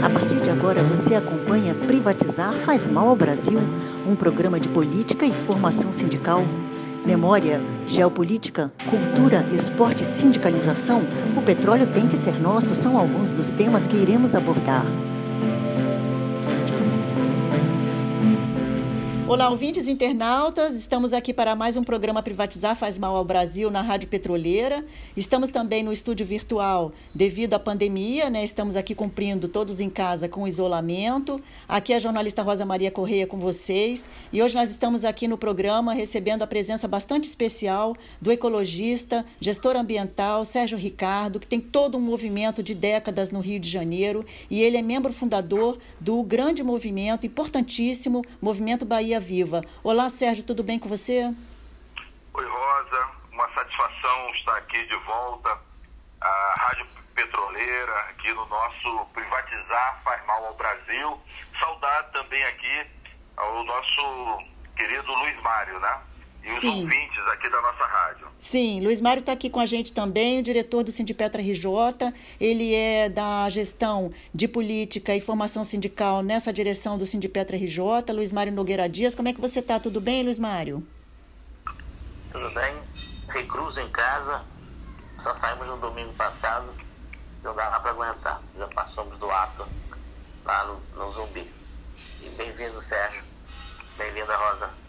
[0.00, 3.58] A partir de agora você acompanha Privatizar faz mal ao Brasil,
[4.06, 6.44] um programa de política e formação sindical.
[7.04, 11.02] Memória, geopolítica, cultura, esporte e sindicalização,
[11.36, 14.84] o petróleo tem que ser nosso são alguns dos temas que iremos abordar.
[19.28, 20.76] Olá, ouvintes internautas.
[20.76, 24.86] Estamos aqui para mais um programa Privatizar Faz Mal ao Brasil na Rádio Petroleira.
[25.16, 28.44] Estamos também no estúdio virtual devido à pandemia, né?
[28.44, 31.42] Estamos aqui cumprindo todos em casa com isolamento.
[31.66, 34.08] Aqui é a jornalista Rosa Maria Correia com vocês.
[34.32, 39.74] E hoje nós estamos aqui no programa recebendo a presença bastante especial do ecologista, gestor
[39.74, 44.62] ambiental Sérgio Ricardo, que tem todo um movimento de décadas no Rio de Janeiro e
[44.62, 49.62] ele é membro fundador do grande movimento importantíssimo Movimento Bahia Viva.
[49.82, 51.32] Olá, Sérgio, tudo bem com você?
[52.34, 53.08] Oi, Rosa.
[53.32, 55.58] Uma satisfação estar aqui de volta
[56.20, 61.20] à Rádio Petroleira, aqui no nosso Privatizar Faz Mal ao Brasil.
[61.58, 62.86] Saudade também aqui
[63.36, 64.44] ao nosso
[64.76, 66.00] querido Luiz Mário, né?
[66.46, 66.82] E os Sim.
[66.82, 68.28] ouvintes aqui da nossa rádio.
[68.38, 71.66] Sim, Luiz Mário está aqui com a gente também, o diretor do Sindipetra RJ.
[72.40, 78.12] Ele é da gestão de política e formação sindical nessa direção do Sindipetra RJ.
[78.14, 79.80] Luiz Mário Nogueira Dias, como é que você está?
[79.80, 80.86] Tudo bem, Luiz Mário?
[82.30, 82.76] Tudo bem.
[83.28, 84.44] Recruzo em casa.
[85.20, 86.68] Só saímos no domingo passado.
[87.42, 88.40] Não dá para aguentar.
[88.56, 89.66] Já passamos do ato
[90.44, 91.50] lá no, no Zumbi.
[92.22, 93.22] E bem-vindo, Sérgio.
[93.98, 94.85] Bem-vinda, Rosa.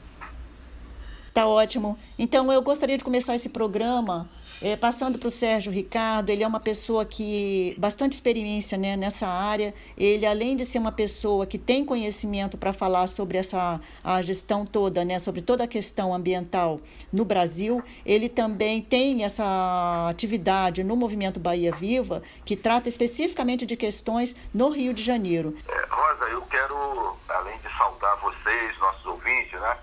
[1.37, 1.95] Tá ótimo.
[2.17, 4.27] Então eu gostaria de começar esse programa
[4.59, 6.31] é, passando para o Sérgio Ricardo.
[6.31, 9.71] Ele é uma pessoa que bastante experiência né, nessa área.
[9.95, 14.65] Ele, além de ser uma pessoa que tem conhecimento para falar sobre essa a gestão
[14.65, 16.79] toda, né, sobre toda a questão ambiental
[17.13, 23.77] no Brasil, ele também tem essa atividade no Movimento Bahia Viva, que trata especificamente de
[23.77, 25.53] questões no Rio de Janeiro.
[25.69, 29.77] É, Rosa, eu quero, além de saudar vocês, nossos ouvintes, né?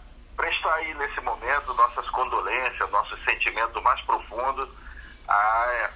[0.45, 4.69] Prestar aí nesse momento nossas condolências, nossos sentimentos mais profundos
[5.27, 5.91] a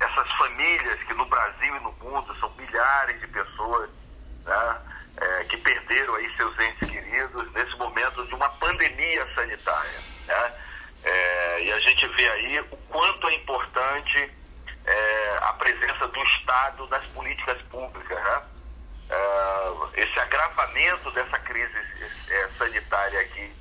[0.00, 3.90] essas famílias que no Brasil e no mundo são milhares de pessoas
[4.46, 4.80] né,
[5.20, 10.00] é, que perderam aí seus entes queridos nesse momento de uma pandemia sanitária.
[10.26, 10.52] Né?
[11.04, 14.32] É, e a gente vê aí o quanto é importante
[14.86, 18.18] é, a presença do Estado nas políticas públicas.
[18.18, 18.42] Né?
[19.10, 21.76] É, esse agravamento dessa crise
[22.30, 23.59] é, sanitária aqui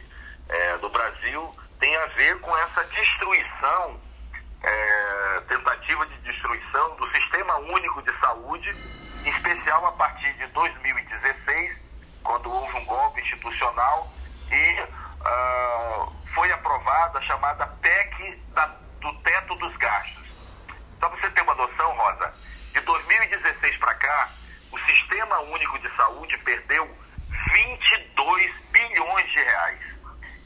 [0.49, 3.99] é, do Brasil tem a ver com essa destruição,
[4.61, 8.69] é, tentativa de destruição do Sistema Único de Saúde,
[9.25, 11.77] em especial a partir de 2016,
[12.23, 14.11] quando houve um golpe institucional
[14.51, 18.65] e uh, foi aprovada a chamada PEC da,
[19.01, 20.27] do teto dos gastos.
[20.99, 22.33] Só para você ter uma noção, Rosa,
[22.73, 24.29] de 2016 para cá,
[24.71, 26.85] o Sistema Único de Saúde perdeu
[27.53, 29.98] 22 bilhões de reais.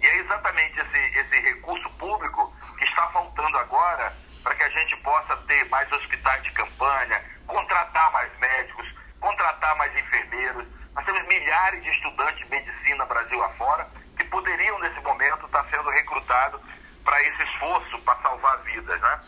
[0.04, 4.12] E é exatamente esse, esse recurso público que está faltando agora
[4.44, 8.86] para que a gente possa ter mais hospitais de campanha, contratar mais médicos,
[9.22, 10.68] contratar mais enfermeiros.
[10.94, 13.88] Nós temos milhares de estudantes de medicina Brasil afora
[14.18, 16.62] que poderiam, nesse momento, estar sendo recrutados
[17.06, 19.00] para esse esforço para salvar vidas.
[19.00, 19.20] Né?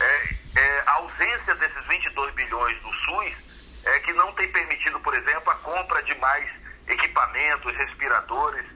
[0.00, 5.14] É, é, a ausência desses 22 bilhões do SUS é que não tem permitido, por
[5.14, 6.50] exemplo, a compra de mais
[6.88, 8.73] equipamentos, respiradores,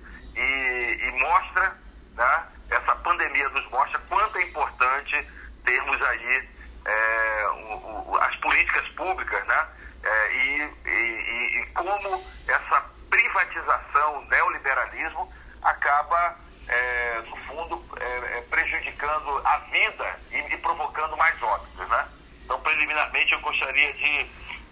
[1.08, 1.76] e, e mostra,
[2.14, 5.26] né, essa pandemia nos mostra quanto é importante
[5.64, 6.48] termos aí
[6.84, 9.66] é, o, o, as políticas públicas, né,
[10.02, 15.32] é, e, e, e, como essa privatização, neoliberalismo,
[15.62, 16.36] acaba,
[16.68, 22.08] é, no fundo, é, é, prejudicando a vida e, provocando mais óbitos, né?
[22.44, 24.30] Então, preliminarmente, eu gostaria de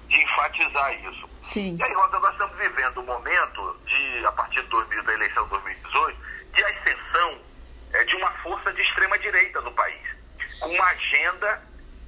[0.09, 1.29] de enfatizar isso.
[1.41, 1.77] Sim.
[1.79, 5.45] E aí, Rosa, nós estamos vivendo um momento, de, a partir de 2000, da eleição
[5.45, 6.19] de 2018,
[6.53, 7.41] de ascensão
[7.93, 10.03] é, de uma força de extrema-direita no país,
[10.61, 11.63] com uma agenda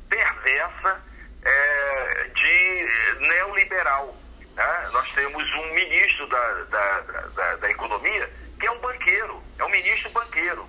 [0.09, 1.03] perversa
[1.45, 4.17] é, de neoliberal.
[4.55, 4.89] Né?
[4.93, 8.29] Nós temos um ministro da, da, da, da Economia
[8.59, 10.69] que é um banqueiro, é um ministro banqueiro.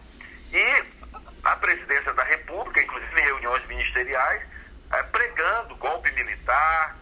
[0.51, 0.83] E
[1.43, 4.43] a presidência da República, inclusive em reuniões ministeriais,
[4.91, 6.95] é, pregando golpe militar,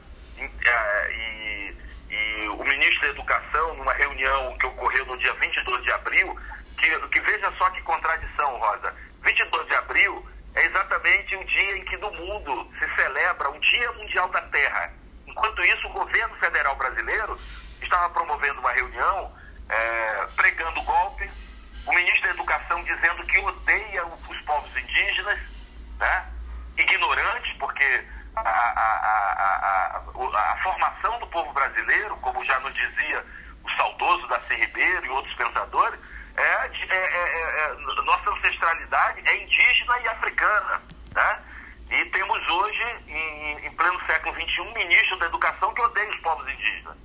[0.44, 1.76] e,
[2.10, 6.40] e, o ministro da Educação, numa reunião que ocorreu no dia 22 de abril,
[6.78, 8.94] que, que veja só que contradição, Rosa.
[9.24, 13.92] 22 de abril é exatamente o dia em que no mundo se celebra o Dia
[13.94, 14.92] Mundial da Terra.
[15.26, 17.38] Enquanto isso, o governo federal brasileiro
[17.82, 19.32] estava promovendo uma reunião
[19.70, 21.30] é, pregando golpe,
[21.86, 25.40] o ministro da Educação dizendo que odeia os povos indígenas,
[26.00, 26.26] né?
[26.78, 28.04] ignorantes, porque
[28.46, 30.02] a,
[30.36, 33.24] a, formação do povo brasileiro, como já nos dizia
[33.64, 36.00] o saudoso Darcy Ribeiro e outros pensadores,
[36.36, 37.74] é, é, é, é,
[38.04, 40.82] nossa ancestralidade é indígena e africana.
[41.14, 41.40] Né?
[41.90, 46.20] E temos hoje, em, em pleno século XXI, um ministro da educação que odeia os
[46.20, 46.98] povos indígenas.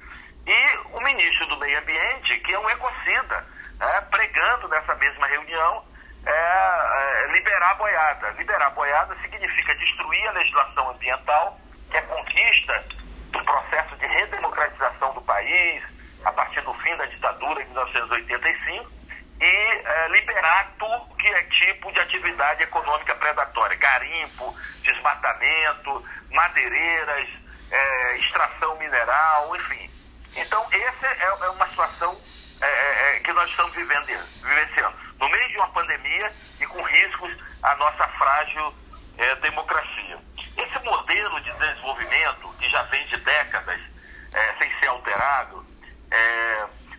[0.46, 3.46] E o ministro do meio ambiente, que é um ecocida,
[3.78, 4.00] né?
[4.10, 5.84] pregando nessa mesma reunião
[6.26, 8.30] é, é, liberar a boiada.
[8.30, 9.11] Liberar a boiada a
[10.52, 11.58] legislação ambiental,
[11.90, 12.84] que é conquista
[13.30, 15.82] do processo de redemocratização do país,
[16.24, 18.90] a partir do fim da ditadura em 1985,
[19.40, 27.28] e é, liberar tudo que é tipo de atividade econômica predatória, garimpo, desmatamento, madeireiras,
[27.70, 29.90] é, extração mineral, enfim.
[30.36, 32.20] Então, essa é, é uma situação
[32.60, 34.06] é, que nós estamos vivendo,
[34.42, 34.96] vivenciando.
[35.18, 38.74] No meio de uma pandemia e com riscos à nossa frágil
[39.40, 39.91] democracia.
[41.12, 43.78] Modelo de desenvolvimento, que já vem de décadas,
[44.56, 45.62] sem ser alterado,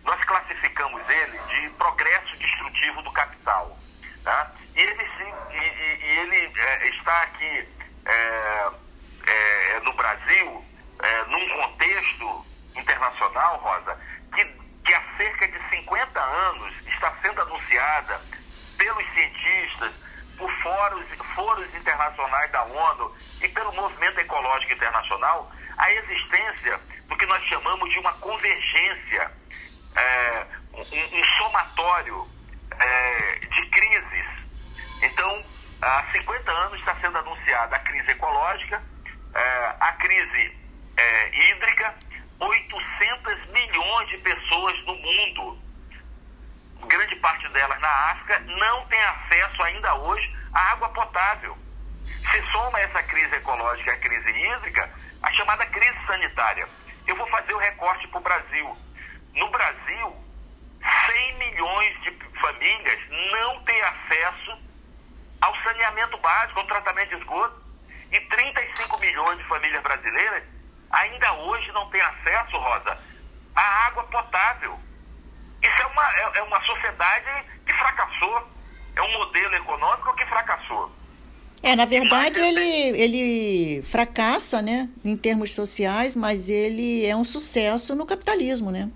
[0.04, 3.76] nós classificamos ele de progresso destrutivo do capital.
[4.22, 4.52] Tá?
[4.76, 7.68] E ele, sim, e, e, e ele é, está aqui
[8.06, 8.70] é,
[9.26, 10.64] é, no Brasil,
[11.02, 12.46] é, num contexto
[12.76, 13.98] internacional, Rosa,
[14.32, 14.44] que,
[14.84, 18.20] que há cerca de 50 anos está sendo anunciada
[18.78, 19.92] pelos cientistas,
[20.38, 27.26] por fóruns, fóruns internacionais da ONU e pelo movimento ecológico internacional, a existência do que
[27.26, 29.30] nós chamamos de uma convergência
[29.96, 32.28] é, um, um, somatório
[32.78, 34.26] é, de crises.
[35.02, 35.44] Então,
[35.82, 38.82] há 50 anos está sendo anunciada a crise ecológica,
[39.34, 40.56] é, a crise
[40.96, 41.94] é, hídrica,
[42.40, 45.58] 800 milhões de pessoas no mundo,
[46.86, 51.56] grande parte delas na África, não tem acesso ainda hoje à água potável.
[52.30, 54.90] Se soma essa crise ecológica à crise hídrica,
[55.22, 56.68] a chamada crise sanitária.
[57.06, 58.78] Eu vou fazer o recorte para o Brasil.
[59.34, 60.16] No Brasil,
[61.06, 62.10] 100 milhões de
[62.40, 63.00] famílias
[63.32, 64.58] não têm acesso
[65.40, 67.62] ao saneamento básico, ao tratamento de esgoto.
[68.10, 70.44] E 35 milhões de famílias brasileiras
[70.90, 72.98] ainda hoje não têm acesso, Rosa,
[73.56, 74.78] à água potável.
[75.62, 78.54] Isso é uma, é, é uma sociedade que fracassou.
[78.96, 80.92] É um modelo econômico que fracassou.
[81.62, 87.94] É, na verdade, ele, ele fracassa, né, em termos sociais, mas ele é um sucesso
[87.96, 88.90] no capitalismo, né?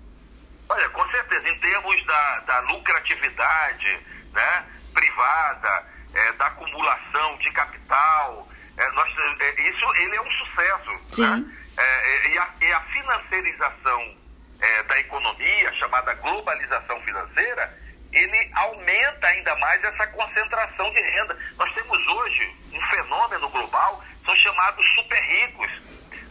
[0.69, 3.99] Olha, com certeza, em termos da, da lucratividade
[4.31, 8.47] né, privada, é, da acumulação de capital,
[8.77, 10.99] é, nós, é, isso ele é um sucesso.
[11.11, 11.21] Sim.
[11.21, 11.45] Né?
[11.75, 14.15] É, é, e, a, e, a, financiarização
[14.61, 17.77] é, da economia, chamada globalização financeira,
[18.11, 21.37] ele aumenta ainda mais essa concentração de renda.
[21.57, 25.71] Nós temos hoje um fenômeno global, são chamados super ricos.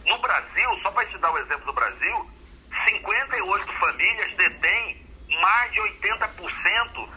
[0.05, 2.29] No Brasil, só para te dar o um exemplo do Brasil,
[2.85, 5.05] 58 famílias detêm
[5.41, 7.09] mais de 80%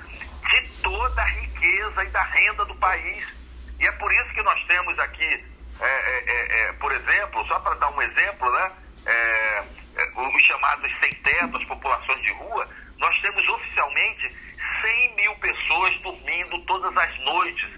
[0.50, 3.42] de toda a riqueza e da renda do país.
[3.80, 5.44] E é por isso que nós temos aqui,
[5.80, 8.72] é, é, é, é por exemplo, só para dar um exemplo, né,
[9.06, 9.64] é,
[9.96, 12.68] é, os chamados sem teto, as populações de rua,
[12.98, 14.51] nós temos oficialmente 100 mil
[15.82, 17.68] pessoas dormindo todas as noites,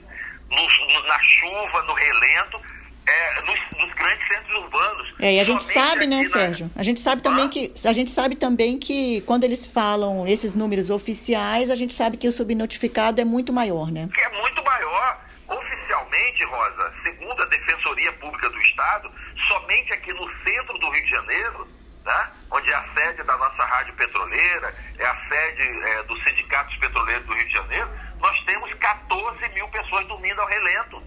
[0.50, 2.60] no, no, na chuva, no relento,
[3.06, 5.14] é, nos, nos, grandes centros urbanos.
[5.20, 6.28] É, e a gente sabe, né, na...
[6.28, 6.70] Sérgio?
[6.76, 7.48] A gente sabe também ah?
[7.48, 12.16] que a gente sabe também que quando eles falam esses números oficiais, a gente sabe
[12.16, 14.08] que o subnotificado é muito maior, né?
[14.12, 15.20] Que é muito maior.
[15.46, 19.10] Oficialmente, Rosa, segundo a Defensoria Pública do Estado,
[19.48, 21.68] somente aqui no centro do Rio de Janeiro,
[22.04, 26.76] né, onde é a sede da nossa rádio petroleira, é a sede é, dos sindicatos
[26.76, 31.02] petroleiros do Rio de Janeiro, nós temos 14 mil pessoas dormindo ao relento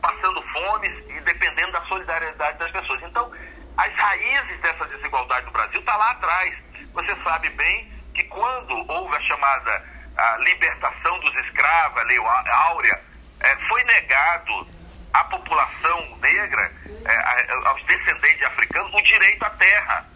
[0.00, 3.02] passando fome e dependendo da solidariedade das pessoas.
[3.02, 3.32] Então,
[3.76, 6.54] as raízes dessa desigualdade no Brasil está lá atrás.
[6.92, 13.00] Você sabe bem que quando houve a chamada a libertação dos escravos, a lei áurea,
[13.40, 14.66] é, foi negado
[15.12, 16.72] à população negra,
[17.04, 20.06] é, aos descendentes africanos, o direito à terra.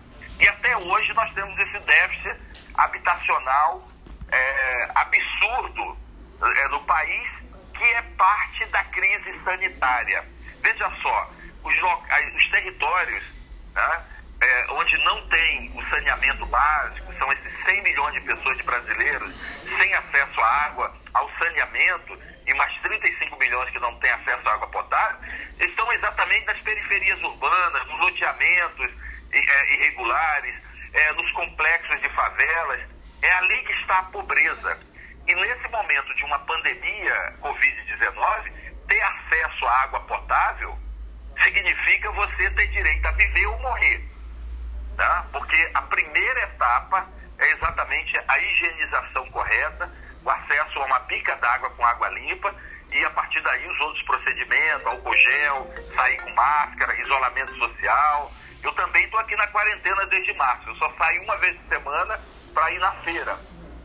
[0.43, 2.37] E até hoje nós temos esse déficit
[2.75, 3.81] habitacional
[4.29, 5.97] é, absurdo
[6.43, 7.29] é, no país
[7.79, 10.25] que é parte da crise sanitária.
[10.61, 11.31] Veja só,
[11.63, 11.75] os,
[12.35, 13.23] os territórios
[13.73, 14.05] né,
[14.41, 19.33] é, onde não tem o saneamento básico, são esses 100 milhões de pessoas de brasileiros
[19.79, 24.55] sem acesso à água, ao saneamento, e mais 35 milhões que não têm acesso à
[24.55, 25.19] água potável,
[25.61, 28.91] estão exatamente nas periferias urbanas, nos loteamentos
[29.33, 30.55] irregulares,
[30.93, 32.81] é, nos complexos de favelas.
[33.23, 34.79] É ali que está a pobreza.
[35.27, 38.53] E nesse momento de uma pandemia Covid-19,
[38.89, 40.77] ter acesso à água potável
[41.43, 44.09] significa você ter direito a viver ou morrer.
[45.33, 47.09] porque a primeira etapa
[47.39, 49.91] é exatamente a higienização correta,
[50.23, 52.55] o acesso a uma pica d'água com água limpa
[52.91, 58.31] e a partir daí os outros procedimentos, álcool gel, sair com máscara, isolamento social.
[58.63, 62.21] Eu também estou aqui na quarentena desde março, eu só saio uma vez por semana
[62.55, 63.37] para ir na feira.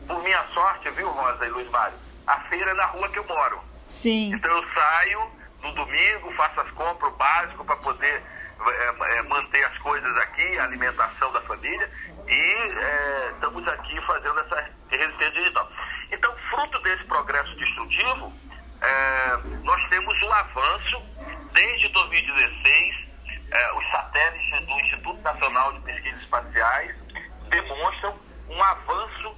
[0.06, 1.96] Por minha sorte, viu, Rosa e Luiz Mário?
[2.26, 3.60] A feira é na rua que eu moro.
[3.88, 4.32] Sim.
[4.34, 5.30] Então eu saio
[5.62, 8.22] no domingo, faço as compras básicas para poder
[8.60, 11.90] é, é, manter as coisas aqui, a alimentação da família,
[12.26, 15.70] e é, estamos aqui fazendo essa resistência digital.
[16.10, 18.32] Então, fruto desse progresso destrutivo,
[19.64, 20.98] nós temos o avanço,
[21.52, 22.96] desde 2016,
[23.50, 26.94] é, os satélites do Instituto Nacional de Pesquisas Espaciais
[27.48, 29.36] demonstram um avanço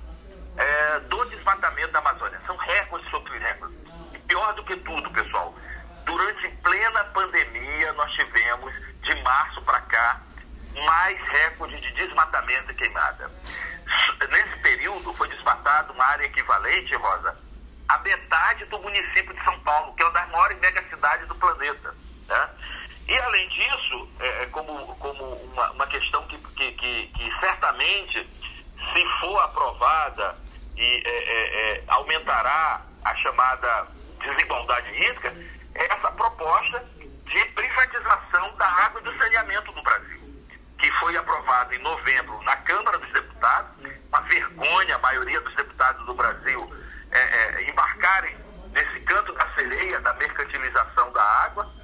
[0.56, 2.40] é, do desmatamento da Amazônia.
[2.46, 3.78] São recordes sobre recordes.
[4.12, 5.54] E pior do que tudo, pessoal,
[6.04, 10.20] durante plena pandemia, nós tivemos, de março para cá,
[10.74, 13.30] mais recordes de desmatamento e queimada.
[14.28, 17.36] Nesse período, foi desmatado uma área equivalente, Rosa,
[17.88, 21.94] a metade do município de São Paulo, que é uma das maiores megacidades do planeta.
[22.28, 22.48] Né?
[23.10, 28.24] E, além disso, é, é como, como uma, uma questão que, que, que, que, certamente,
[28.92, 30.36] se for aprovada,
[30.76, 33.88] e, é, é, é aumentará a chamada
[34.20, 35.34] desigualdade hídrica,
[35.74, 36.84] é essa proposta
[37.24, 40.20] de privatização da água e do saneamento no Brasil,
[40.78, 43.72] que foi aprovada em novembro na Câmara dos Deputados,
[44.08, 46.72] uma vergonha a maioria dos deputados do Brasil
[47.10, 48.36] é, embarcarem
[48.72, 51.79] nesse canto da sereia da mercantilização da água,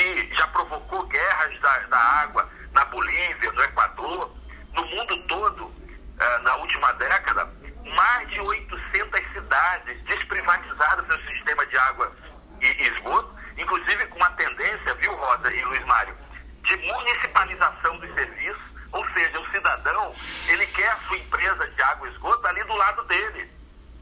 [0.00, 4.34] que já provocou guerras da, da, água na Bolívia, no Equador,
[4.72, 5.72] no mundo todo,
[6.18, 7.48] é, na última década,
[7.94, 12.12] mais de 800 cidades desprivatizaram seu sistema de água
[12.60, 16.16] e, e esgoto, inclusive com a tendência, viu, Rosa e Luiz Mário,
[16.62, 20.12] de municipalização dos serviços, ou seja, o cidadão,
[20.48, 23.50] ele quer a sua empresa de água e esgoto ali do lado dele.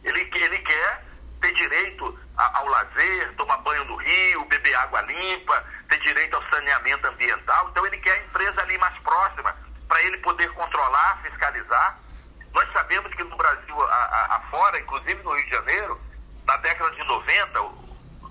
[0.05, 1.05] Ele, ele quer
[1.41, 6.43] ter direito a, ao lazer, tomar banho no rio, beber água limpa, ter direito ao
[6.49, 7.69] saneamento ambiental.
[7.71, 9.55] Então ele quer a empresa ali mais próxima
[9.89, 11.99] para ele poder controlar, fiscalizar.
[12.53, 13.77] Nós sabemos que no Brasil
[14.31, 16.01] afora, inclusive no Rio de Janeiro,
[16.47, 17.61] na década de 90,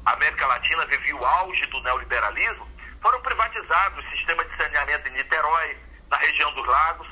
[0.05, 2.67] a América Latina vivia o auge do neoliberalismo,
[3.01, 5.77] foram privatizados o sistema de saneamento em Niterói,
[6.09, 7.07] na região dos lagos.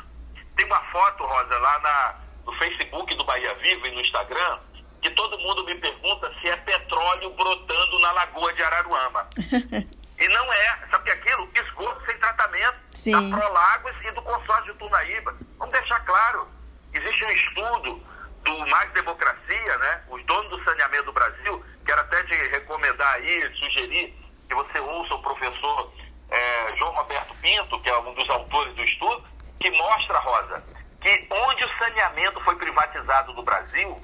[0.56, 4.60] Tem uma foto, Rosa, lá na, no Facebook do Bahia Viva e no Instagram,
[5.02, 9.28] que todo mundo me pergunta se é petróleo brotando na lagoa de Araruama.
[10.18, 11.50] e não é, sabe que é aquilo?
[11.54, 13.12] Esgoto sem tratamento Sim.
[13.30, 15.36] da Prolagos e do consórcio de Tunaíba.
[15.58, 16.48] Vamos deixar claro,
[16.94, 18.04] existe um estudo
[18.44, 20.04] do Mais Democracia, né?
[20.10, 24.14] Os donos do saneamento do Brasil, quero até te recomendar aí, sugerir
[24.48, 25.92] que você ouça o professor
[26.30, 29.24] é, João Roberto Pinto, que é um dos autores do estudo,
[29.60, 30.64] que mostra, Rosa,
[31.02, 34.00] que onde o saneamento foi privatizado no Brasil,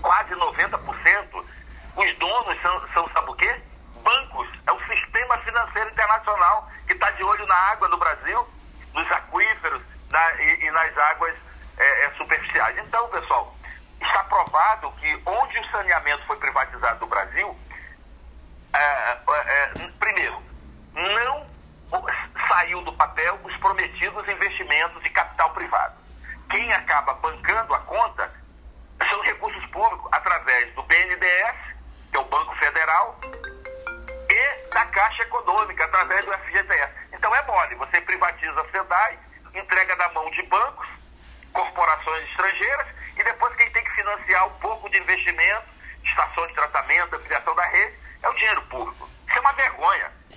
[0.00, 1.44] quase 90%,
[1.96, 3.60] os donos são, são sabe o quê?
[4.04, 4.48] Bancos.
[4.66, 8.46] É o sistema financeiro internacional que está de olho na água no Brasil,
[8.92, 11.34] nos aquíferos na, e, e, nas águas
[11.78, 12.78] é, é, superficiais.
[12.78, 13.52] Então, pessoal,
[14.00, 17.58] está provado que onde o saneamento foi privatizado no Brasil,
[18.74, 20.40] é, é, é primeiro,
[20.92, 21.46] não
[22.48, 25.94] saiu do papel os prometidos investimentos de capital privado.
[26.50, 28.23] Quem acaba bancando a conta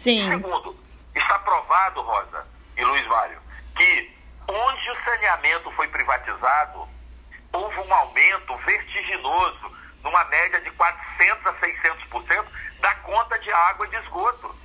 [0.07, 0.25] Sim.
[0.29, 0.73] Segundo,
[1.13, 2.47] está provado, Rosa
[2.77, 3.41] e Luiz Mário,
[3.75, 4.15] que
[4.47, 6.87] onde o saneamento foi privatizado,
[7.51, 9.69] houve um aumento vertiginoso,
[10.01, 12.45] numa média de 400% a 600%
[12.79, 14.55] da conta de água e de esgoto.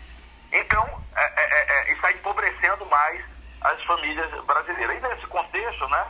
[0.52, 3.24] Então, é, é, é, é, está empobrecendo mais
[3.62, 4.96] as famílias brasileiras.
[4.96, 6.06] E nesse contexto, né,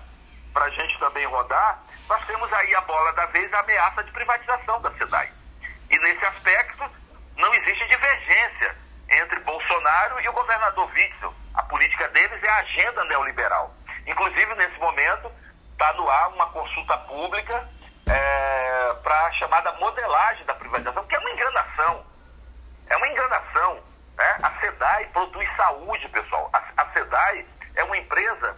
[0.52, 4.10] para a gente também rodar, nós temos aí a bola da vez, a ameaça de
[4.10, 5.32] privatização da SEDAI.
[5.88, 6.84] E nesse aspecto,
[7.34, 11.34] não existe divergência entre Bolsonaro e o governador Witzel.
[11.54, 13.74] A política deles é a agenda neoliberal.
[14.06, 15.30] Inclusive, nesse momento,
[15.72, 17.68] está no ar uma consulta pública
[18.06, 18.94] é,
[19.74, 22.06] modelagem da privatização, que é uma enganação.
[22.88, 23.82] É uma enganação.
[24.16, 24.36] Né?
[24.42, 26.50] A SEDAI produz saúde, pessoal.
[26.52, 28.56] A, a SEDAI é uma empresa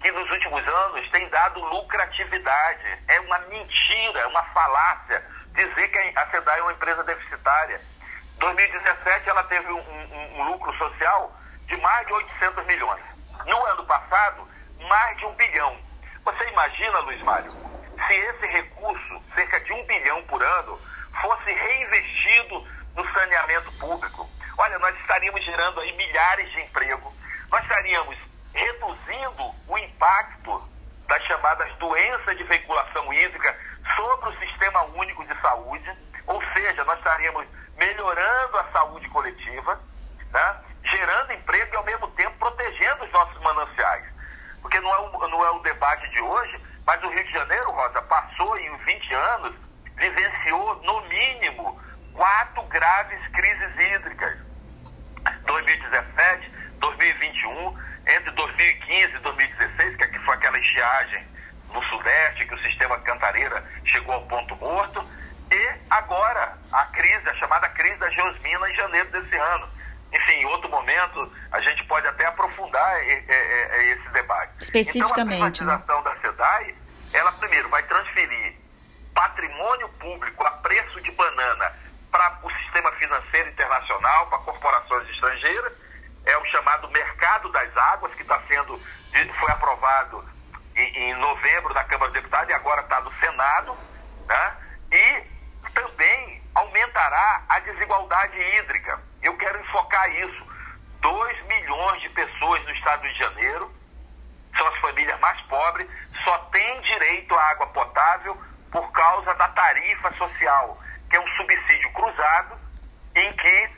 [0.00, 2.98] que nos últimos anos tem dado lucratividade.
[3.08, 7.80] É uma mentira, é uma falácia dizer que a SEDAI é uma empresa deficitária.
[8.38, 11.32] 2017 ela teve um, um, um lucro social
[11.66, 13.02] de mais de 800 milhões.
[13.46, 14.46] No ano passado,
[14.88, 15.76] mais de um bilhão.
[16.24, 17.52] Você imagina, Luiz Mário,
[18.06, 20.78] se esse recurso, cerca de um bilhão por ano,
[21.20, 24.28] fosse reinvestido no saneamento público?
[24.58, 27.12] Olha, nós estaríamos gerando aí milhares de empregos,
[27.50, 28.16] nós estaríamos
[28.54, 30.68] reduzindo o impacto
[31.06, 33.56] das chamadas doenças de veiculação hídrica
[33.94, 35.90] sobre o sistema único de saúde,
[36.26, 39.78] ou seja, nós estaríamos melhorando a saúde coletiva,
[40.32, 40.56] né?
[40.84, 44.04] gerando emprego e ao mesmo tempo protegendo os nossos mananciais.
[44.62, 47.70] Porque não é, o, não é o debate de hoje, mas o Rio de Janeiro,
[47.72, 49.56] Rosa, passou em 20 anos,
[49.96, 51.80] vivenciou no mínimo
[52.14, 54.38] quatro graves crises hídricas.
[55.44, 61.26] 2017, 2021, entre 2015 e 2016, que aqui foi aquela estiagem
[61.72, 65.04] no Sudeste, que o sistema Cantareira chegou ao ponto morto,
[65.50, 69.68] e agora a crise, a chamada crise da geosmina em janeiro desse ano.
[70.16, 74.52] Enfim, em outro momento a gente pode até aprofundar esse debate.
[74.60, 75.62] Especificamente.
[75.62, 76.10] Então, a privatização né?
[76.10, 76.74] da SEDAI,
[77.12, 78.54] ela primeiro vai transferir
[79.14, 81.72] patrimônio público a preço de banana
[82.10, 85.72] para o sistema financeiro internacional, para corporações estrangeiras,
[86.24, 88.78] é o chamado mercado das águas, que está sendo,
[89.38, 90.24] foi aprovado
[90.74, 93.76] em, em, novembro da Câmara dos Deputados e agora está no Senado,
[94.26, 94.56] né?
[94.90, 95.22] e
[95.70, 98.98] também aumentará a desigualdade hídrica.
[99.22, 100.46] Eu quero enfocar isso.
[101.02, 103.70] 2 milhões de pessoas no estado de Janeiro,
[104.56, 105.86] são as famílias mais pobres,
[106.24, 108.40] só têm direito à água potável
[108.72, 112.58] por causa da tarifa social, que é um subsídio cruzado
[113.14, 113.70] em que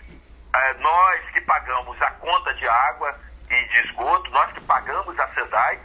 [0.55, 3.15] eh, nós que pagamos a conta de água
[3.51, 5.81] e de esgoto, nós que pagamos a SEDAI,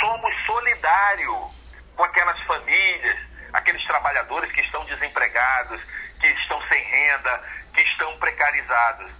[0.00, 1.56] somos solidários
[1.96, 3.18] com aquelas famílias,
[3.52, 5.80] aqueles trabalhadores que estão desempregados,
[6.34, 7.42] que estão sem renda,
[7.74, 9.10] que estão precarizados.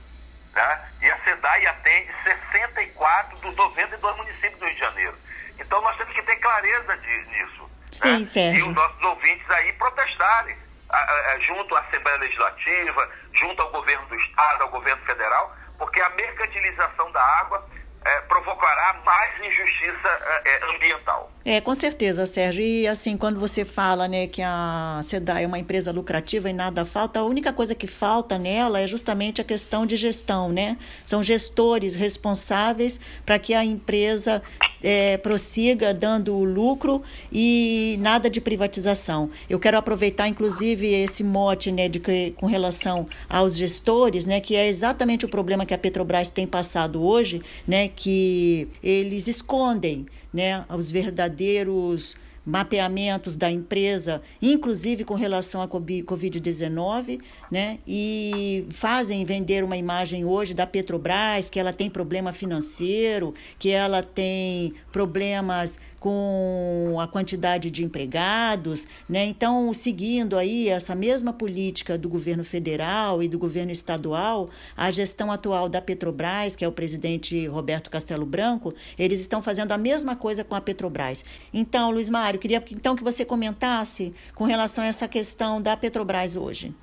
[0.55, 0.89] Né?
[1.03, 5.15] E a SEDAI atende 64 dos 92 municípios do Rio de Janeiro.
[5.59, 7.71] Então nós temos que ter clareza de, disso.
[7.93, 8.25] Sim, né?
[8.25, 8.67] Sérgio.
[8.67, 10.57] E os nossos ouvintes aí protestarem
[10.91, 16.01] a, a, junto à Assembleia Legislativa, junto ao governo do Estado, ao governo federal, porque
[16.01, 17.69] a mercantilização da água
[18.07, 20.09] é, provocará mais injustiça
[20.45, 21.31] é, é, ambiental.
[21.45, 22.63] É, com certeza, Sérgio.
[22.65, 26.85] E assim, quando você fala né, que a SEDAI é uma empresa lucrativa e nada
[26.85, 30.77] falta, a única coisa que falta nela é justamente a questão de gestão, né?
[31.05, 34.43] São gestores responsáveis para que a empresa
[34.83, 39.31] é, prossiga dando lucro e nada de privatização.
[39.49, 44.55] Eu quero aproveitar, inclusive, esse mote né, de que, com relação aos gestores, né, que
[44.55, 50.65] é exatamente o problema que a Petrobras tem passado hoje, né, que eles escondem né,
[50.69, 57.81] os verdadeiros mapeamentos da empresa, inclusive com relação à Covid-19, né?
[57.85, 64.01] E fazem vender uma imagem hoje da Petrobras que ela tem problema financeiro, que ela
[64.01, 69.25] tem problemas com a quantidade de empregados, né?
[69.25, 75.33] Então, seguindo aí essa mesma política do governo federal e do governo estadual, a gestão
[75.33, 80.15] atual da Petrobras, que é o presidente Roberto Castelo Branco, eles estão fazendo a mesma
[80.15, 81.25] coisa com a Petrobras.
[81.53, 86.37] Então, Luiz Mário, queria então que você comentasse com relação a essa questão da Petrobras
[86.37, 86.75] hoje.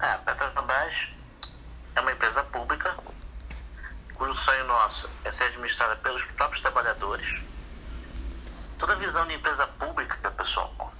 [0.00, 0.92] É, a Petrobras
[1.96, 2.94] é uma empresa pública
[4.14, 7.26] cujo sonho nosso é ser administrada pelos próprios trabalhadores
[8.78, 10.92] Toda visão de empresa pública, pessoal,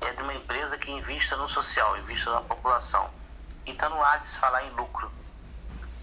[0.00, 3.10] é de uma empresa que invista no social, invista na população.
[3.66, 5.12] Então não há de se falar em lucro,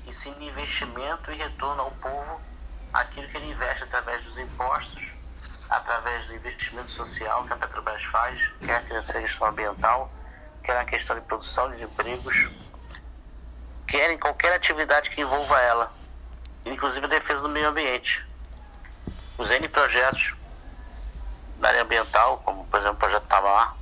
[0.08, 2.40] e sim de investimento e retorno ao povo
[2.94, 5.04] aquilo que ele investe através dos impostos,
[5.70, 10.12] através do investimento social que a Petrobras faz, quer na questão ambiental,
[10.64, 12.50] quer na questão de produção de empregos,
[13.88, 15.92] quer em qualquer atividade que envolva ela,
[16.66, 18.26] inclusive a defesa do meio ambiente.
[19.38, 20.34] Os N projetos
[21.60, 23.76] da área ambiental, como por exemplo o projeto Tamar,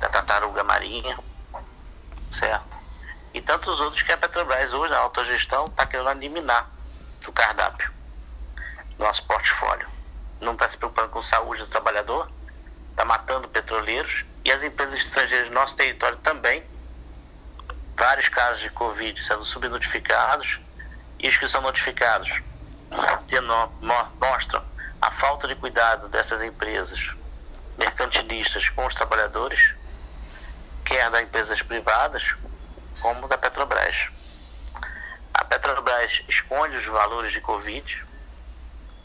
[0.00, 1.18] da tartaruga marinha,
[2.30, 2.76] certo?
[3.32, 6.70] E tantos outros que a Petrobras hoje, na autogestão, está querendo eliminar
[7.22, 7.92] do cardápio,
[8.98, 9.88] nosso portfólio.
[10.40, 12.30] Não está se preocupando com a saúde do trabalhador,
[12.90, 16.62] está matando petroleiros e as empresas estrangeiras do nosso território também.
[17.96, 20.60] Vários casos de Covid sendo subnotificados
[21.18, 22.42] e os que são notificados
[24.20, 24.62] mostram
[25.04, 27.10] a falta de cuidado dessas empresas
[27.76, 29.74] mercantilistas com os trabalhadores,
[30.82, 32.34] quer das empresas privadas,
[33.02, 34.08] como da Petrobras.
[35.34, 38.02] A Petrobras esconde os valores de Covid,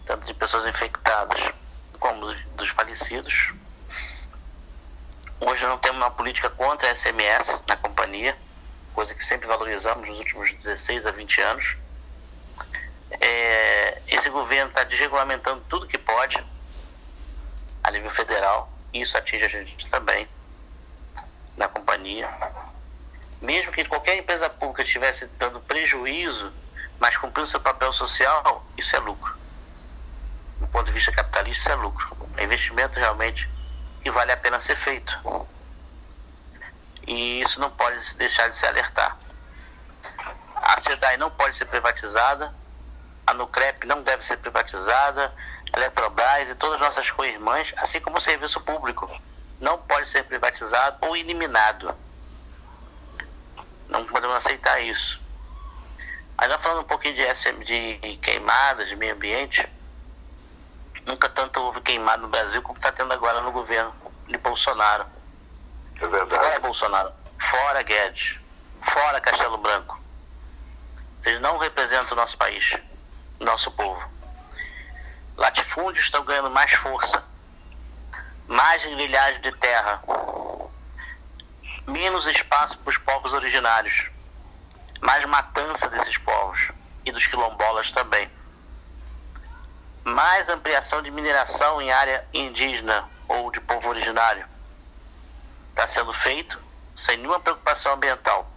[0.06, 1.52] tanto de pessoas infectadas
[2.00, 3.54] como dos falecidos.
[5.42, 8.38] Hoje não temos uma política contra a SMS na companhia,
[8.94, 11.76] coisa que sempre valorizamos nos últimos 16 a 20 anos.
[13.20, 16.44] É, esse governo está desregulamentando tudo que pode
[17.84, 18.72] a nível federal.
[18.94, 20.28] E isso atinge a gente também
[21.56, 22.30] na companhia.
[23.42, 26.52] Mesmo que qualquer empresa pública estivesse dando prejuízo,
[27.00, 29.38] mas cumprindo seu papel social, isso é lucro.
[30.60, 32.30] Do ponto de vista capitalista, isso é lucro.
[32.36, 33.50] É investimento realmente
[34.02, 35.18] que vale a pena ser feito.
[37.08, 39.18] E isso não pode deixar de se alertar.
[40.56, 42.54] A SEDAI não pode ser privatizada,
[43.30, 45.32] a Nucrep não deve ser privatizada,
[45.72, 49.08] a Eletrobras e todas as nossas co-irmãs, assim como o serviço público,
[49.60, 51.96] não pode ser privatizado ou eliminado.
[53.88, 55.22] Não podemos aceitar isso.
[56.40, 59.68] Ainda falando um pouquinho de, SM, de queimadas, de meio ambiente,
[61.06, 63.94] nunca tanto houve queimado no Brasil como está tendo agora no governo
[64.28, 65.06] de Bolsonaro.
[66.02, 66.44] É verdade.
[66.44, 68.40] Fora Bolsonaro, fora Guedes,
[68.82, 70.00] fora Castelo Branco.
[71.20, 72.78] Vocês não representam o nosso país,
[73.40, 74.10] nosso povo.
[75.38, 77.24] Latifúndios estão ganhando mais força,
[78.48, 80.04] mais grilhagem de terra,
[81.88, 84.10] menos espaço para os povos originários,
[85.02, 86.72] mais matança desses povos
[87.06, 88.30] e dos quilombolas também.
[90.04, 94.46] Mais ampliação de mineração em área indígena ou de povo originário.
[95.70, 96.62] Está sendo feito
[96.96, 98.50] sem nenhuma preocupação ambiental.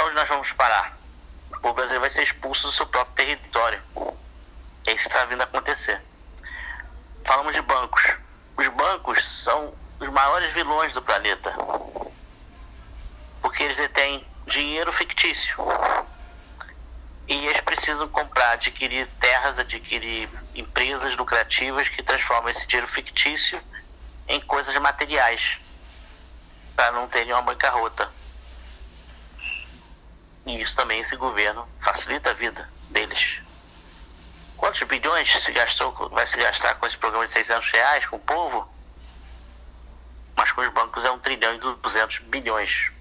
[0.00, 0.97] Onde nós vamos parar?
[1.62, 3.82] O Brasil vai ser expulso do seu próprio território.
[4.86, 6.00] É isso que está vindo a acontecer.
[7.24, 8.02] Falamos de bancos.
[8.56, 11.54] Os bancos são os maiores vilões do planeta.
[13.42, 15.56] Porque eles detêm dinheiro fictício.
[17.26, 23.60] E eles precisam comprar, adquirir terras, adquirir empresas lucrativas que transformam esse dinheiro fictício
[24.26, 25.58] em coisas materiais.
[26.74, 28.10] Para não terem uma bancarrota.
[30.48, 33.40] E isso também, esse governo, facilita a vida deles.
[34.56, 38.20] Quantos bilhões se gastou, vai se gastar com esse programa de 600 reais com o
[38.20, 38.68] povo?
[40.38, 42.92] mas com os bancos é um trilhão e 200 bilhões.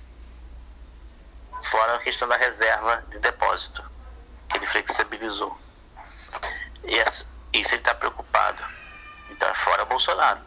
[1.70, 3.84] Fora a questão da reserva de depósito,
[4.50, 5.56] que ele flexibilizou.
[6.84, 8.64] E isso ele está preocupado.
[9.30, 10.42] Então é fora Bolsonaro.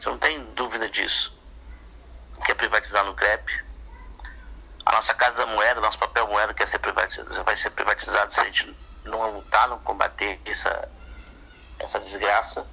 [0.00, 1.38] Você não tem dúvida disso.
[2.46, 3.65] Quer privatizar no CREP?
[4.86, 8.40] A nossa Casa da Moeda, nosso papel moeda quer ser privatizado, vai ser privatizado se
[8.40, 10.88] a gente não lutar, não combater essa,
[11.80, 12.64] essa desgraça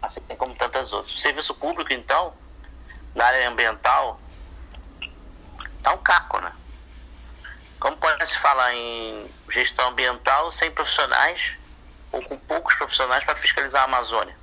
[0.00, 1.14] assim como tantas outras.
[1.14, 2.34] O serviço público, então,
[3.14, 4.18] na área ambiental,
[5.82, 6.52] tá um caco, né?
[7.78, 11.56] Como pode se falar em gestão ambiental sem profissionais
[12.12, 14.36] ou com poucos profissionais para fiscalizar a Amazônia?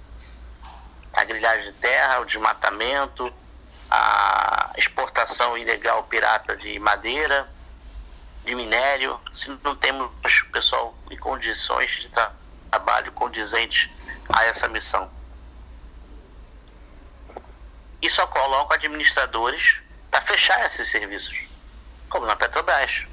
[1.13, 3.33] A grilhagem de terra, o desmatamento,
[3.89, 7.47] a exportação ilegal pirata de madeira,
[8.43, 10.11] de minério, se não temos
[10.53, 12.11] pessoal em condições de
[12.69, 13.89] trabalho condizentes
[14.29, 15.11] a essa missão.
[18.01, 19.79] E só colocam administradores
[20.11, 21.37] para fechar esses serviços,
[22.09, 23.05] como na Petrobras.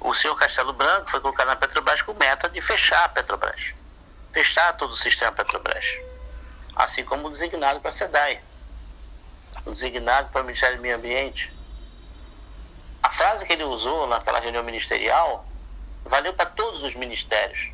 [0.00, 3.74] O senhor Castelo Branco foi colocado na Petrobras com meta de fechar a Petrobras,
[4.32, 5.98] fechar todo o sistema Petrobras,
[6.74, 8.42] assim como designado para a SEDAI,
[9.72, 11.52] designado para o Ministério do Meio Ambiente.
[13.02, 15.46] A frase que ele usou naquela reunião ministerial
[16.04, 17.70] valeu para todos os ministérios.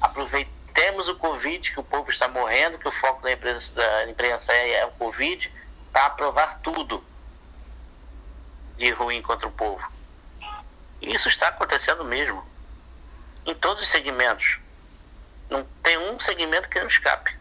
[0.00, 4.10] Aproveita temos o Covid, que o povo está morrendo, que o foco da imprensa, da
[4.10, 5.50] imprensa é, é o Covid,
[5.90, 7.02] para aprovar tudo
[8.76, 9.82] de ruim contra o povo.
[11.00, 12.44] E isso está acontecendo mesmo.
[13.46, 14.58] Em todos os segmentos.
[15.48, 17.34] Não tem um segmento que não escape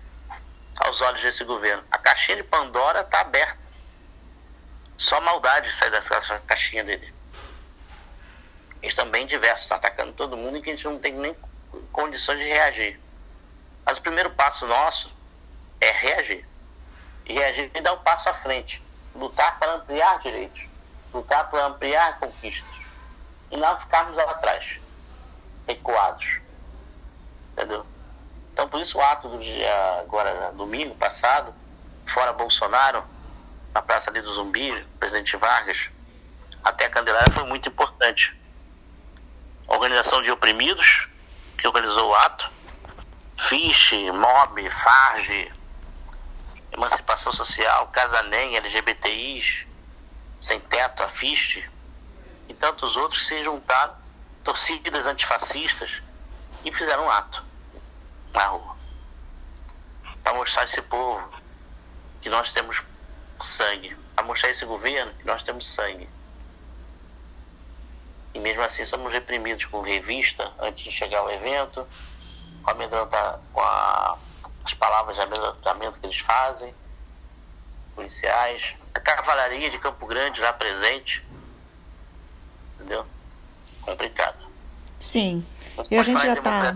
[0.75, 1.83] aos olhos desse governo.
[1.91, 3.57] A caixinha de Pandora está aberta.
[4.97, 7.13] Só maldade sai dessa caixinha dele.
[8.81, 11.35] Eles também diversos, estão atacando todo mundo e que a gente não tem nem
[11.91, 12.99] condições de reagir.
[13.85, 15.13] Mas o primeiro passo nosso
[15.81, 16.47] é reagir.
[17.25, 18.81] E reagir e dar um passo à frente.
[19.15, 20.63] Lutar para ampliar direitos.
[21.13, 22.75] Lutar para ampliar conquistas.
[23.51, 24.79] E não ficarmos lá atrás,
[25.67, 26.39] recuados.
[27.53, 27.85] Entendeu?
[28.56, 31.54] Então, por isso, o ato do dia, agora, domingo passado,
[32.08, 33.04] fora Bolsonaro,
[33.74, 35.89] na Praça ali do Zumbi, presidente Vargas,
[36.63, 38.34] até a Candelária foi muito importante.
[39.68, 41.10] A organização de oprimidos,
[41.58, 42.50] que organizou o ato,
[43.39, 45.52] FISH, MOB, FARG,
[46.72, 49.68] Emancipação Social, Casanem, LGBTIs,
[50.39, 51.10] Sem Teto, a
[52.48, 53.96] e tantos outros se juntaram,
[54.46, 56.02] torcidas antifascistas,
[56.63, 57.44] e fizeram um ato
[58.36, 58.76] na rua.
[60.24, 61.28] Para mostrar a esse povo
[62.21, 62.84] que nós temos
[63.39, 66.10] sangue, para mostrar a esse governo que nós temos sangue.
[68.34, 71.88] E mesmo assim somos reprimidos com revista antes de chegar ao evento,
[72.63, 74.17] com, a, com a,
[74.63, 76.74] as palavras de amedrontamento que eles fazem,
[77.95, 81.26] policiais, a cavalaria de Campo Grande lá presente.
[82.76, 83.06] Entendeu?
[83.82, 84.45] Complicado.
[85.00, 85.45] Sim.
[85.89, 86.74] E a gente já está.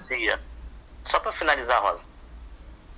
[1.09, 2.05] Só para finalizar, Rosa.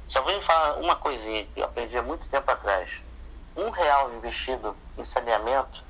[0.06, 2.92] Só vou falar uma coisinha que eu aprendi há muito tempo atrás.
[3.56, 5.82] Um real investido em saneamento,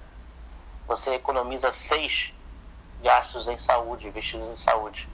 [0.86, 2.32] você economiza seis
[3.02, 5.10] gastos em saúde, investidos em saúde.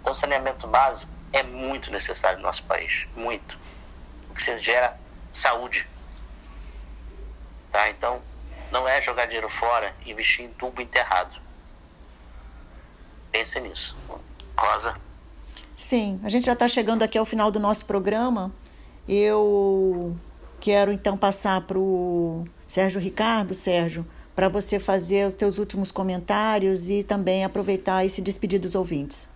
[0.00, 3.06] Então, saneamento básico é muito necessário no nosso país.
[3.14, 3.58] Muito.
[4.26, 4.98] Porque você gera
[5.34, 5.86] saúde.
[7.70, 7.90] Tá?
[7.90, 8.22] Então,
[8.70, 11.38] não é jogar dinheiro fora e investir em tubo enterrado.
[13.30, 13.94] Pense nisso.
[14.56, 15.07] Rosa.
[15.78, 18.52] Sim, a gente já está chegando aqui ao final do nosso programa.
[19.08, 20.16] Eu
[20.60, 26.90] quero então passar para o Sérgio Ricardo, Sérgio, para você fazer os teus últimos comentários
[26.90, 29.30] e também aproveitar e se despedir dos ouvintes.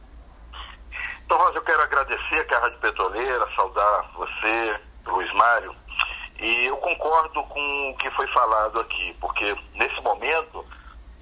[1.24, 5.72] Então, Rosa, eu quero agradecer aqui a Rádio Petroleira, saudar você, Luiz Mário,
[6.40, 10.66] e eu concordo com o que foi falado aqui, porque nesse momento,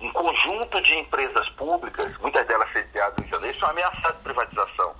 [0.00, 4.94] um conjunto de empresas públicas, muitas delas sediadas de Janeiro, são ameaçadas de privatização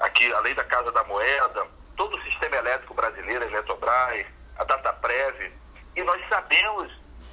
[0.00, 4.26] aqui, além da Casa da Moeda, todo o sistema elétrico brasileiro, a Eletrobras,
[4.58, 5.52] a Dataprev,
[5.96, 6.92] e nós sabemos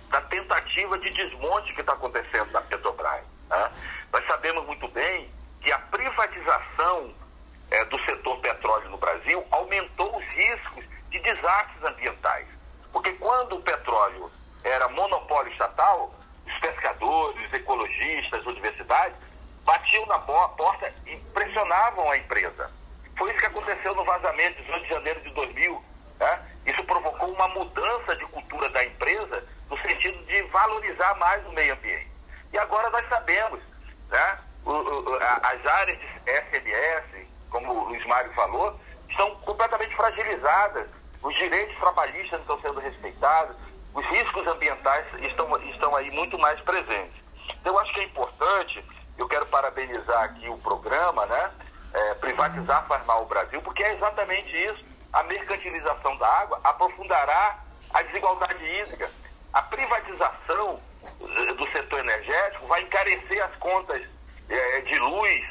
[0.09, 3.23] da tentativa de desmonte que está acontecendo na Petrobras.
[3.49, 3.71] Né?
[4.11, 7.13] Nós sabemos muito bem que a privatização
[7.69, 12.47] é, do setor petróleo no Brasil aumentou os riscos de desastres ambientais.
[12.91, 14.29] Porque quando o petróleo
[14.63, 16.13] era monopólio estatal,
[16.45, 19.17] os pescadores, os ecologistas, as universidades
[19.65, 22.71] batiam na porta e pressionavam a empresa.
[23.17, 25.83] Foi isso que aconteceu no vazamento de 18 de janeiro de 2000.
[26.19, 26.39] Né?
[26.65, 31.73] Isso provocou uma mudança de cultura da empresa no sentido de valorizar mais o meio
[31.73, 32.09] ambiente.
[32.53, 33.59] E agora nós sabemos,
[34.09, 34.37] né?
[34.65, 40.87] o, o, as áreas de SMS, como o Luiz Mário falou, estão completamente fragilizadas.
[41.21, 43.55] Os direitos trabalhistas não estão sendo respeitados,
[43.93, 47.21] os riscos ambientais estão, estão aí muito mais presentes.
[47.63, 48.83] Eu acho que é importante
[49.21, 51.51] eu quero parabenizar aqui o programa, né?
[51.93, 54.83] É, privatizar faz mal o Brasil, porque é exatamente isso.
[55.13, 57.59] A mercantilização da água aprofundará
[57.93, 59.11] a desigualdade hídrica.
[59.53, 64.01] A privatização eh, do setor energético vai encarecer as contas
[64.49, 65.45] é, de luz,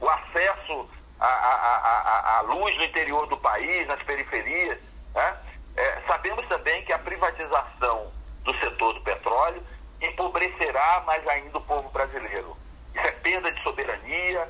[0.00, 4.78] o acesso à, à, à, à, luz no interior do país, nas periferias.
[5.14, 5.36] Né?
[5.76, 9.62] É, sabemos também que a privatização do setor do petróleo
[10.00, 12.63] empobrecerá mais ainda o povo brasileiro
[12.94, 14.48] isso é perda de soberania,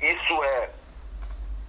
[0.00, 0.70] isso é,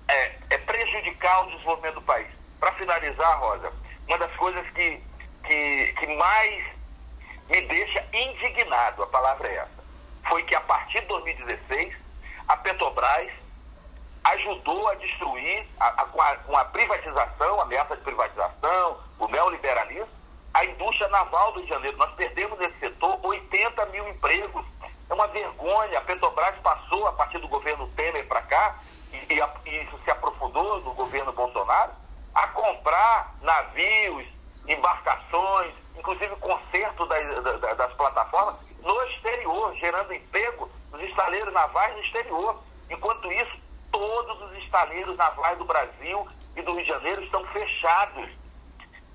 [0.09, 2.27] é, é prejudicar o desenvolvimento do país.
[2.59, 3.71] Para finalizar, Rosa,
[4.07, 5.01] uma das coisas que,
[5.45, 6.65] que, que mais
[7.49, 9.83] me deixa indignado, a palavra é essa,
[10.27, 11.95] foi que a partir de 2016,
[12.47, 13.31] a Petrobras
[14.25, 19.27] ajudou a destruir, a, a, com, a, com a privatização, a ameaça de privatização, o
[19.27, 20.09] neoliberalismo,
[20.53, 21.97] a indústria naval do Rio de Janeiro.
[21.97, 24.65] Nós perdemos nesse setor 80 mil empregos
[25.19, 25.97] uma vergonha.
[25.97, 28.79] A Petrobras passou, a partir do governo Temer para cá,
[29.11, 31.91] e, e, e, isso se aprofundou no governo Bolsonaro,
[32.33, 34.25] a comprar navios,
[34.67, 42.01] embarcações, inclusive conserto das, das, das plataformas no exterior, gerando emprego nos estaleiros navais no
[42.01, 42.63] exterior.
[42.89, 43.57] Enquanto isso,
[43.91, 48.29] todos os estaleiros navais do Brasil e do Rio de Janeiro estão fechados.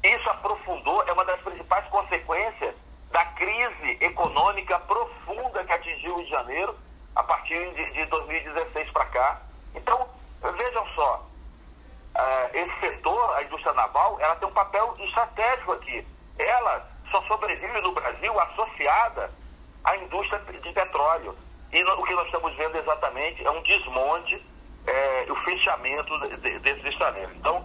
[0.02, 2.74] Isso aprofundou, é uma das principais consequências
[3.14, 6.76] da crise econômica profunda que atingiu o Rio de Janeiro
[7.14, 9.40] a partir de, de 2016 para cá.
[9.72, 10.08] Então,
[10.42, 11.24] vejam só,
[12.16, 16.04] uh, esse setor, a indústria naval, ela tem um papel estratégico aqui.
[16.36, 19.30] Ela só sobrevive no Brasil associada
[19.84, 21.36] à indústria de petróleo.
[21.72, 24.44] E no, o que nós estamos vendo exatamente é um desmonte
[24.88, 27.32] é, o fechamento de, de, desses estaleiros.
[27.36, 27.64] Então,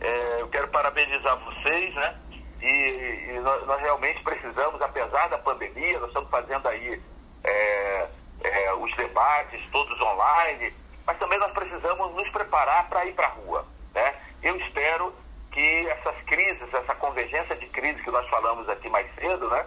[0.00, 2.16] é, eu quero parabenizar vocês, né?
[2.60, 7.00] E, e nós, nós, realmente precisamos, apesar da pandemia, nós estamos fazendo aí
[7.44, 8.08] é,
[8.42, 10.74] é, os debates todos online,
[11.06, 13.64] mas também nós precisamos nos preparar para ir para a rua.
[13.94, 14.14] Né?
[14.42, 15.14] Eu espero
[15.52, 19.66] que essas crises, essa convergência de crise que nós falamos aqui mais cedo, né?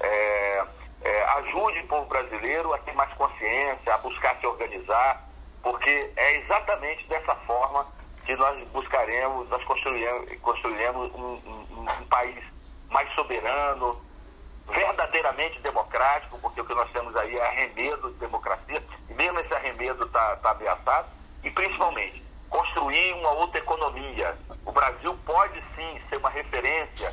[0.00, 0.64] É,
[1.02, 5.26] é, ajude o povo brasileiro a ter mais consciência, a buscar se organizar,
[5.62, 7.86] porque é exatamente dessa forma
[8.24, 12.42] que nós buscaremos, nós construiremos, construiremos um, um, um país
[12.88, 14.00] mais soberano,
[14.68, 19.54] verdadeiramente democrático, porque o que nós temos aí é arremedo de democracia, e mesmo esse
[19.54, 21.08] arremedo está tá ameaçado,
[21.42, 24.36] e principalmente construir uma outra economia.
[24.64, 27.12] O Brasil pode sim ser uma referência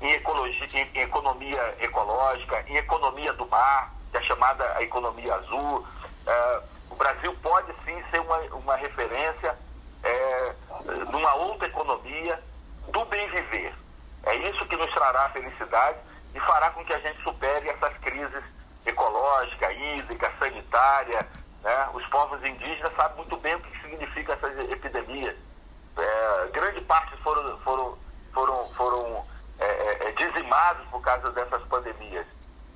[0.00, 5.34] em, ecologia, em, em economia ecológica, em economia do mar, que é chamada a economia
[5.34, 5.86] azul.
[6.26, 9.56] É, o Brasil pode sim ser uma, uma referência
[10.02, 10.54] é,
[11.10, 12.42] numa outra economia
[12.88, 13.74] do bem viver.
[14.24, 15.98] É isso que nos trará felicidade
[16.34, 18.44] e fará com que a gente supere essas crises
[18.84, 21.18] ecológica, hídrica, sanitária.
[21.62, 21.88] Né?
[21.94, 25.36] Os povos indígenas sabem muito bem o que significa essas epidemias.
[25.96, 27.98] É, grande parte foram, foram,
[28.32, 29.26] foram, foram
[29.58, 32.26] é, é, é dizimados por causa dessas pandemias.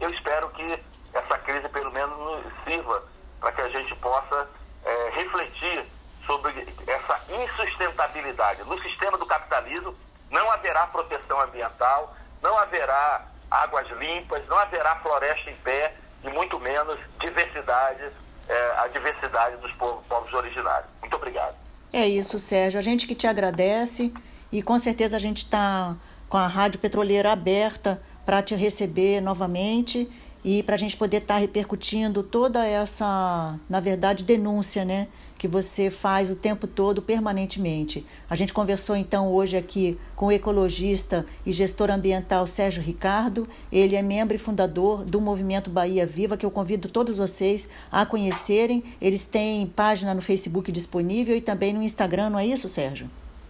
[0.01, 3.03] Eu espero que essa crise pelo menos nos sirva
[3.41, 4.49] para que a gente possa
[4.85, 5.87] é, refletir
[6.27, 8.65] sobre essa insustentabilidade.
[8.65, 9.95] No sistema do capitalismo
[10.35, 15.95] não haverá proteção ambiental, não haverá águas limpas, não haverá floresta em pé
[16.25, 18.03] e muito menos diversidade,
[18.49, 20.91] é, a diversidade dos povos, povos originários.
[21.01, 21.55] Muito obrigado.
[21.93, 22.79] É isso, Sérgio.
[22.79, 24.13] A gente que te agradece
[24.51, 25.95] e com certeza a gente está
[26.29, 30.11] com a Rádio Petroleira aberta para te receber novamente
[30.45, 35.09] e para a gente poder estar tá repercutindo toda essa, na verdade, denúncia, né?
[35.39, 38.07] Que você faz o tempo todo, permanentemente.
[38.29, 43.49] A gente conversou então hoje aqui com o ecologista e gestor ambiental Sérgio Ricardo.
[43.73, 48.05] Ele é membro e fundador do Movimento Bahia Viva, que eu convido todos vocês a
[48.05, 48.85] conhecerem.
[49.01, 53.09] Eles têm página no Facebook disponível e também no Instagram, não é isso, Sérgio?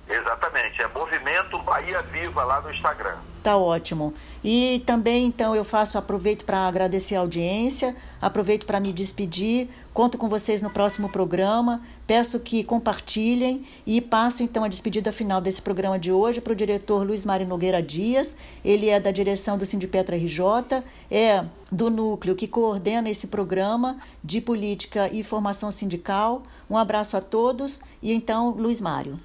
[0.08, 3.16] Exatamente, é Movimento Bahia Viva lá no Instagram.
[3.42, 4.14] Tá ótimo.
[4.44, 10.16] E também, então, eu faço, aproveito para agradecer a audiência, aproveito para me despedir, conto
[10.16, 15.60] com vocês no próximo programa, peço que compartilhem e passo, então, a despedida final desse
[15.60, 19.66] programa de hoje para o diretor Luiz Mário Nogueira Dias, ele é da direção do
[19.66, 26.44] Sindipetra RJ, é do núcleo que coordena esse programa de política e formação sindical.
[26.70, 29.18] Um abraço a todos e, então, Luiz Mário.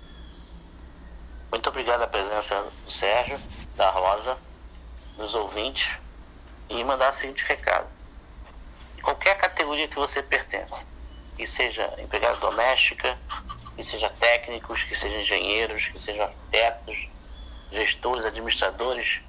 [1.52, 3.40] Muito obrigado a presença do Sérgio,
[3.76, 4.38] da Rosa,
[5.18, 5.90] dos ouvintes
[6.70, 7.88] e mandar o seguinte recado.
[9.02, 10.86] Qualquer categoria que você pertence,
[11.36, 13.18] que seja empregada doméstica,
[13.76, 17.08] que seja técnicos, que sejam engenheiros, que sejam arquitetos,
[17.72, 19.22] gestores, administradores,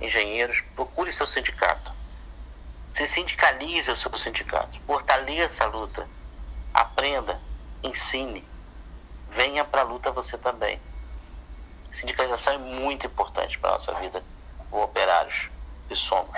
[0.00, 1.92] engenheiros, procure seu sindicato.
[2.94, 6.08] Se sindicalize o seu sindicato, fortaleça a luta,
[6.72, 7.38] aprenda,
[7.82, 8.48] ensine,
[9.30, 10.80] venha para a luta você também.
[11.92, 14.24] Sindicalização é muito importante para a nossa vida,
[14.70, 15.50] como operários
[15.86, 16.34] que somos.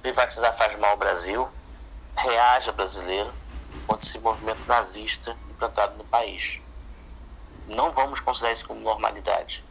[0.00, 1.48] Privatizar faz mal ao Brasil,
[2.16, 3.34] reaja brasileiro
[3.84, 6.60] contra esse movimento nazista implantado no país.
[7.66, 9.64] Não vamos considerar isso como normalidade.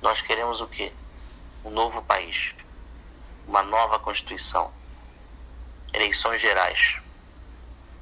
[0.00, 0.92] Nós queremos o quê?
[1.64, 2.54] Um novo país,
[3.46, 4.72] uma nova Constituição,
[5.92, 7.00] eleições gerais.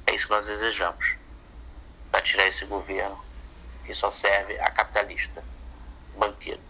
[0.05, 1.15] É isso que nós desejamos
[2.11, 3.30] para tirar esse governo
[3.91, 5.43] que só serve a capitalista,
[6.17, 6.61] banqueiro.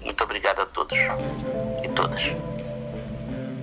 [0.00, 0.96] Muito obrigado a todos
[1.82, 2.20] e todas.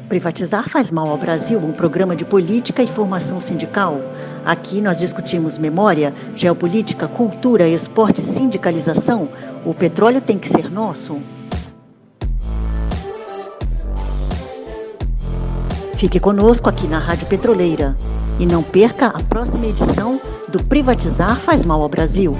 [0.09, 4.01] Privatizar faz mal ao Brasil, um programa de política e formação sindical.
[4.43, 9.29] Aqui nós discutimos memória, geopolítica, cultura, esporte, sindicalização.
[9.65, 11.21] O petróleo tem que ser nosso.
[15.95, 17.95] Fique conosco aqui na Rádio Petroleira
[18.37, 22.35] e não perca a próxima edição do Privatizar faz mal ao Brasil.